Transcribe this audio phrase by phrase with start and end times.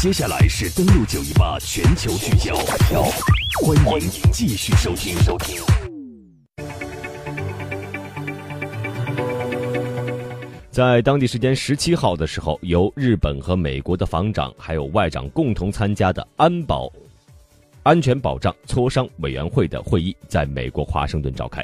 [0.00, 2.54] 接下来是登录九一八全球聚焦，
[3.62, 5.60] 欢迎继续收听收听。
[10.70, 16.90] 在当地时间十七号的时候，由日本和美国的防长还有外长共同参加的安保
[17.82, 21.62] 安全保障磋商委员会的会议在美国华盛顿召开，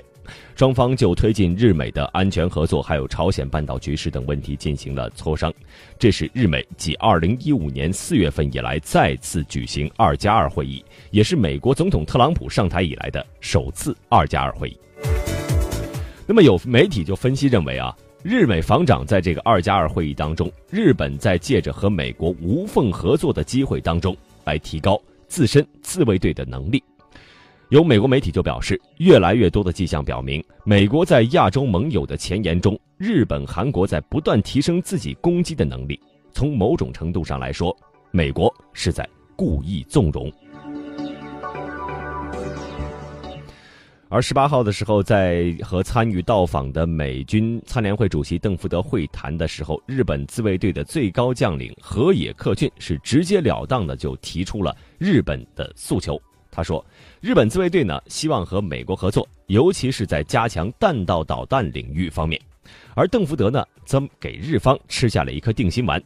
[0.54, 5.52] 双方就推进日美的安全合作还有朝鲜半岛局势等问题进行了磋商。
[5.98, 14.78] 这是日美继二零一五年四月份以来再次举行二加二会议，也是美国总统特朗普上台以来的首次二加二会议。
[16.27, 17.96] 那么有媒体就分析认为啊。
[18.23, 26.82] 日美防长在这个二加二会议当中，日本在借着和美国无缝合作的机会当中，来提高自身自卫队的能力。
[27.70, 36.01] 有美国媒体就表示，越来越多的迹象表明，美国在亚洲盟友的前沿中，日本、韩国在不断提升自己攻击的能力。
[36.33, 37.77] 从某种程度上来说，
[38.12, 40.33] 美国是在故意纵容。
[44.09, 56.16] 而十八号的时候，在和参与到访的美军参联会主席邓福德会谈的时候，日本自卫队的最高将领河野克俊是直截了当的就提出了日本的诉求。
[56.57, 56.82] 他说，
[57.21, 62.40] 日本自卫队呢希望和美国合作，尤其是在加强弹道导弹领域方面。
[62.95, 66.03] 而邓福德呢则给日方吃下了一颗定心丸。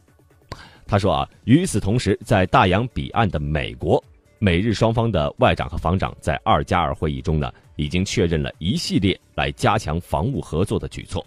[0.85, 4.03] 他说啊，与此同时，在大洋彼岸的美国。
[4.39, 11.25] 美日双方的外长和防长在二加二会议中呢，已经确认了一系列来加强防务合作的举措。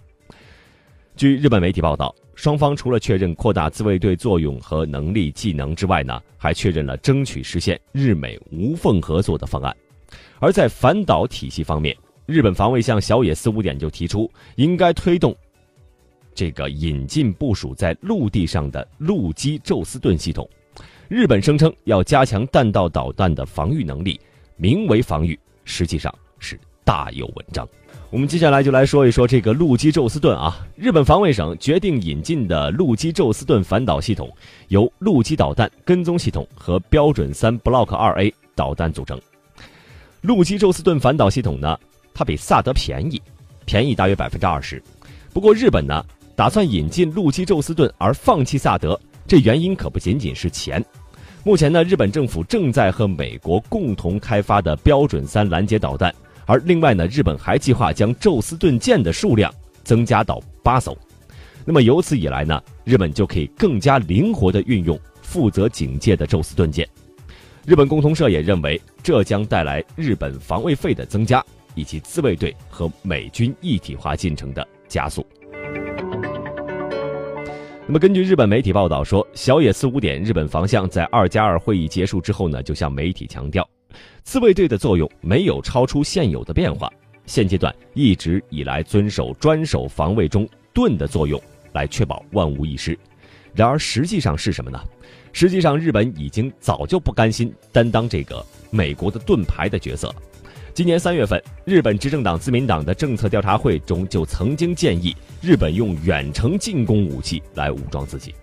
[1.16, 9.74] 据日本媒体报道，双方除了确认扩大自卫队作用和能力技能之外呢，还确认了争取实现日美无缝合作的方案。
[10.40, 11.96] 而在反导体系方面，
[12.26, 15.34] 日本防卫相小野四五点就提出，应该推动
[16.34, 20.48] 这个引进部署在陆地上的陆基宙斯盾系统。
[21.08, 24.20] 日本声称要加强弹道导弹的防御能力，
[24.56, 27.66] 名为防御，实际上是大有文章。
[28.10, 30.64] 我们接下来就来说一说这个陆基宙斯盾啊。
[30.76, 34.30] 日本防卫省决定引进的陆基宙斯盾反导系统，
[34.68, 39.20] 由陆基导弹跟踪系统和标准三 Block 二 A 导弹组成。
[40.20, 41.76] 陆基宙斯盾反导系统呢，
[42.12, 43.20] 它比萨德便宜，
[43.64, 44.80] 便宜大约百分之二十。
[45.32, 46.04] 不过日本呢，
[46.36, 48.98] 打算引进陆基宙斯盾而放弃萨德。
[49.26, 50.84] 这原因可不仅仅是钱。
[51.42, 56.14] 目前呢，日本政府正在和美国共同开发的标准三拦截导弹，
[56.46, 60.96] 而另外呢，日本还计划将宙斯盾舰的数量增加到八艘。
[61.64, 66.86] 那么由此以来呢，日本就可以更加灵活地运用负责警戒的宙斯盾舰。
[67.66, 71.42] 日本共同社也认为，这将带来日本防卫费的增加，
[71.74, 75.26] 以及自卫队和美军一体化进程的加速。
[77.86, 83.66] 那么，根据日本媒体报道说，小野四五点日本防相在二加二会议结束之后呢，就向媒体强调，
[84.22, 86.90] 自卫队的作用没有超出现有的变化，
[87.26, 91.40] 现阶段一直以来遵守专守防卫中盾的作用，
[91.72, 92.98] 来确保万无一失。
[93.54, 94.80] 然而，实际上是什么呢？
[95.32, 100.14] 实际上，日本已经早就不甘心担当这个美国的盾牌的角色。
[100.72, 108.34] 今年三月份，日本执政党自民党的政策调查会中就曾经建议日本用远程进攻武器来武装自己。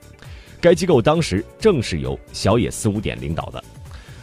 [0.62, 3.62] 该机构当时正是由小野四五点领导的，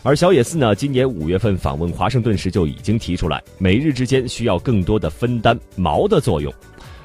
[0.03, 6.53] 而小野寺呢，今年五月份访问华盛顿时就已经提出来，美日之间需要更多的分担矛的作用。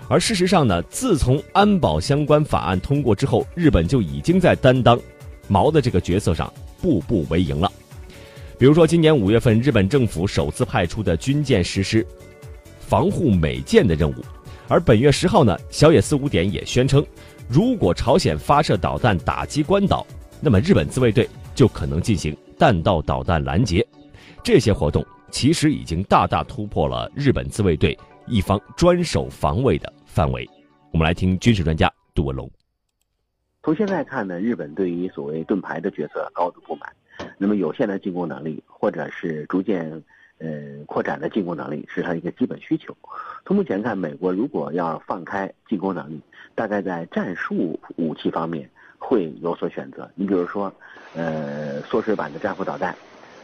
[0.08, 5.00] 而事实上呢，自从安保相关法案通过之后，日本就已经在担当
[5.48, 6.52] 矛的这个角色上
[6.82, 7.72] 步步为营了。
[8.60, 12.06] 比如说，今年五月份，日本政府首次派出的军舰实施
[12.80, 14.16] 防护美舰的任务，
[14.68, 17.04] 而本月十号呢，小野寺五点也宣称，
[17.50, 20.06] 如果朝鲜发射导弹打击关岛，
[20.40, 23.86] 那么日本自卫队就可能进行弹道导弹拦截。
[24.42, 30.50] 这些活动其实已经大大突破了日本自卫队一方专守防卫的范围。
[30.94, 32.50] 我们来听军事专家杜文龙。
[33.64, 36.90] 从现在看呢，日本对于所谓盾牌的角色高度不满。
[37.38, 40.02] 那么有限的进攻能力，或者是逐渐
[40.38, 40.48] 呃
[40.86, 42.96] 扩展的进攻能力，是它一个基本需求。
[43.46, 46.22] 从目前看，美国如果要放开进攻能力，
[46.56, 48.70] 大概在战术武器方面
[49.04, 50.10] 会有所选择。
[50.16, 50.74] 你比如说，
[51.14, 52.96] 呃，缩水版的战斧导弹，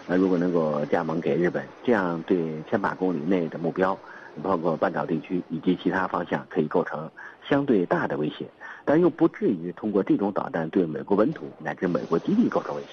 [0.07, 3.97] 那如果能够加盟给日本，这样对千把公里内的目标，
[4.41, 7.11] 包括半岛地区以及其他方向，可以构成
[7.47, 8.50] 相对大的威胁，
[8.85, 12.89] 但又不至于通过这种导弹对美国本土乃至美国基地构成威胁。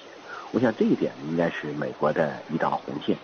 [0.51, 3.17] 我想这一点应该是美国的一道红线。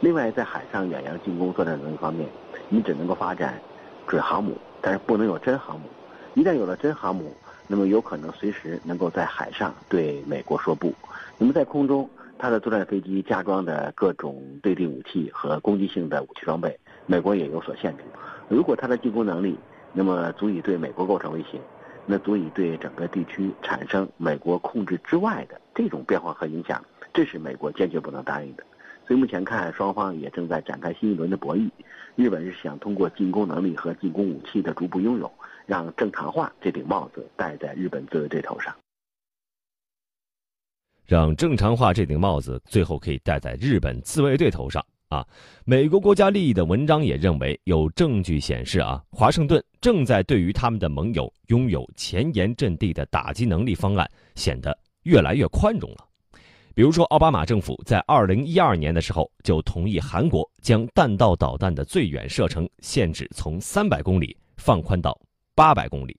[0.00, 2.26] 另外，在海上远洋进攻作战能力方面，
[2.70, 3.60] 你只能够发展
[4.06, 5.86] 准航母，但是不能有真航母。
[6.34, 7.34] 一旦有了真航母，
[7.70, 10.92] 那么有可能随时能够在海上对美国说不。
[11.36, 16.76] 那么在空中，它的作战飞机加装的各种对地武器和攻击性的武器装备，
[17.06, 18.02] 美国也有所限制。
[18.48, 19.56] 如果它的进攻能力，
[19.92, 21.60] 那么足以对美国构成威胁，
[22.06, 26.82] 那足以对整个地区产生美国控制之外的这种变化和影响，
[27.12, 28.64] 这是美国坚决不能答应的。
[29.06, 31.68] 所以目前看，双方也正在展开新一轮的博弈。
[32.14, 35.30] 日本是想通过进攻能力和进攻武器的逐步拥有，
[35.68, 38.74] 让正常化这顶帽子戴在日本自卫队头上。
[41.04, 45.26] 让正常化这顶帽子最后可以戴在日本自卫队头上啊！
[45.66, 56.08] 美国国家利益的文章也认为，有证据显示啊，华盛顿正在对于他们的盟友拥有前沿阵地的打击能力方案显得越来越宽容了。
[56.74, 65.18] 比如说，奥巴马政府在二零一二年的时候就同意韩国将弹道导弹的最远射程限制从三百公里放宽到
[65.58, 66.16] 八百公里。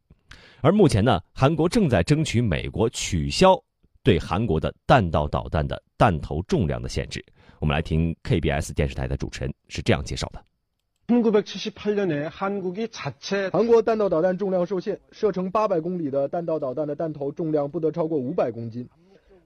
[0.59, 3.57] 而目前呢韩国正在争取美国取消
[4.03, 7.23] 对韩国的弹道导弹的弹头重量的限制。
[7.59, 10.43] 我们来听 kbs 电视台的主持人是这样介绍的。
[13.49, 18.89] 韩国弹道导弹重量受限射程八百公里的弹道导弹的弹头重量不得超过五百公斤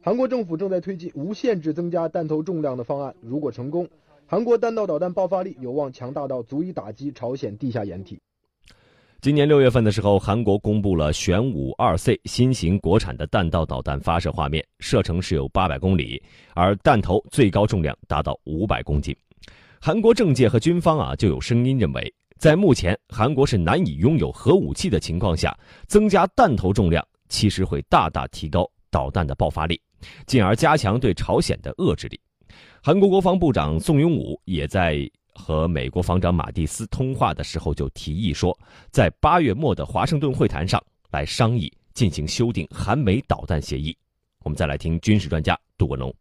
[0.01, 3.87] 韩国政府正在推进无限制增加弹头重量的方案如果成功
[4.25, 8.19] 韩国弹道导弹爆发力有望强大到足以打击朝鲜地下掩体
[9.23, 16.21] 今年六月份的时候，韩国公布了玄武二 C 新型国产的弹道导弹发射画面，射程是有八百公里，
[16.55, 19.15] 而弹头最高重量达到五百公斤。
[19.79, 29.79] 韩国政界和军方啊，就有声音认为，在目前韩国是难以拥有核武器的情况下，增加弹头重量其实会大大提高导弹的爆发力，
[30.25, 32.19] 进而加强对朝鲜的遏制力。
[32.81, 35.09] 韩国国防部长宋永武也在。
[35.35, 38.57] 和美国防长马蒂斯通话的时候，就提议说，
[38.91, 40.81] 在八月末的华盛顿会谈上
[41.11, 43.95] 来商议进行修订韩美导弹协议。
[44.43, 46.13] 我们再来听军事专家杜文龙。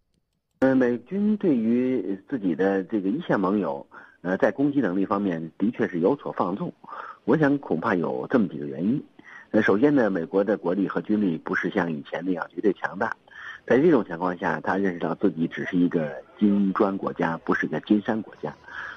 [0.60, 3.84] 呃，美军对于自己的这个一线盟友，
[4.20, 6.72] 呃，在攻击能力方面的确是有所放纵。
[7.24, 9.02] 我想恐怕有这么几个原因。
[9.50, 13.14] 呃，首先呢，美国的国力和军力不是像以前那样绝对强大。
[13.66, 18.54] 在这种情况下，他认识到自己只是一个金砖国家，不是个金山国家。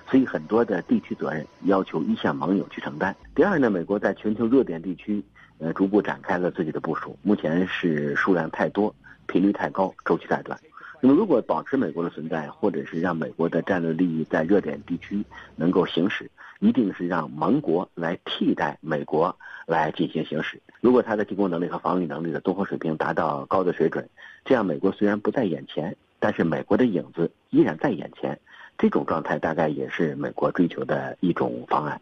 [0.09, 3.15] 所以很多的地区责任要求一线盟友去承担。
[3.33, 5.23] 第二呢，美国在全球热点地区，
[5.57, 7.17] 呃，逐步展开了自己的部署。
[7.23, 8.93] 目前是数量太多，
[9.25, 10.59] 频率太高，周期太短。
[11.01, 15.23] 那么，如果保持美国的存在，或者是让美国的战略利益在热点地区
[15.55, 16.29] 能够行使，
[16.59, 19.35] 一定是让盟国来替代美国
[19.65, 20.61] 来进行行使。
[20.81, 24.07] 如果它的进攻能力和防御能力的综合水平达到高的水准，
[24.45, 28.39] 这样美国虽然不在眼前，但是美国的影子依然在眼前。
[28.77, 32.01] 这种状态大概也是美国追求的一种方案。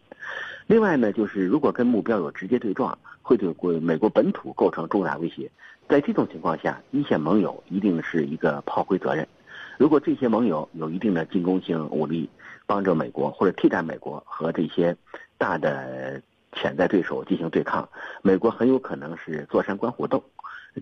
[0.66, 5.50] 另外呢，就是如果跟目标有直接对撞，会对国美国本土构成重大威胁。
[5.88, 9.26] 在这种情况下，一线盟友一定是一个炮灰责任。
[9.76, 12.30] 如果这些盟友有一定的进攻性武力，
[12.64, 14.96] 帮助美国或者替代美国和这些
[15.36, 16.22] 大的
[16.52, 17.86] 潜在对手进行对抗，
[18.22, 20.24] 美国很有可能是坐山观虎斗，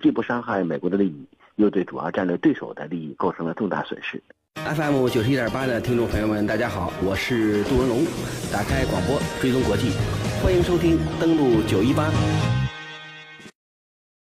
[0.01, 4.23] 既不伤害美国的利益，又对主要战略对手的利益构成了重大损失。
[4.57, 8.05] FM 九十一点八的听众朋友们，大家好，我是杜文龙。
[8.53, 9.91] 打开广播，追踪国际，
[10.43, 12.13] 欢迎收听登录九一八。